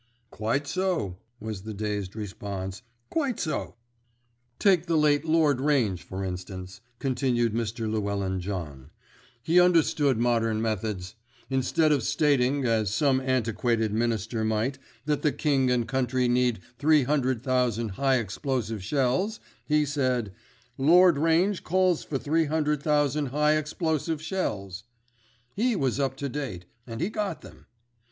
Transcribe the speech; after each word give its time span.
"Quite 0.31 0.65
so," 0.65 1.19
was 1.39 1.61
the 1.61 1.75
dazed 1.75 2.15
response, 2.15 2.81
"quite 3.11 3.39
so." 3.39 3.75
"Take 4.57 4.87
the 4.87 4.95
late 4.97 5.25
Lord 5.25 5.61
Range, 5.61 6.01
for 6.01 6.25
instance," 6.25 6.81
continued 6.97 7.53
Mr. 7.53 7.87
Llewellyn 7.87 8.39
John. 8.41 8.89
"He 9.43 9.59
understood 9.61 10.17
modern 10.17 10.59
methods. 10.59 11.13
Instead 11.51 11.91
of 11.91 12.01
stating, 12.01 12.65
as 12.65 12.89
some 12.91 13.21
antiquated 13.21 13.93
Minister 13.93 14.43
might, 14.43 14.79
that 15.05 15.21
the 15.21 15.31
King 15.31 15.69
and 15.69 15.87
country 15.87 16.27
needed 16.27 16.63
300,000 16.79 17.89
high 17.89 18.15
explosive 18.15 18.83
shells, 18.83 19.39
he 19.67 19.85
said: 19.85 20.33
'Lord 20.79 21.19
Range 21.19 21.63
calls 21.63 22.03
for 22.03 22.17
300,000 22.17 23.27
high 23.27 23.55
explosive 23.55 24.19
shells.' 24.19 24.83
He 25.55 25.75
was 25.75 25.99
up 25.99 26.15
to 26.17 26.27
date, 26.27 26.65
and 26.87 27.01
he 27.01 27.11
got 27.11 27.41
them. 27.41 27.67